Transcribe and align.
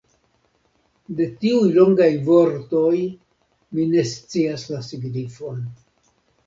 De 1.19 1.27
tiuj 1.43 1.67
longaj 1.75 2.09
vortoj 2.31 2.97
mi 3.05 3.89
ne 3.95 4.09
scias 4.17 4.69
la 4.75 4.85
signifon. 4.93 5.67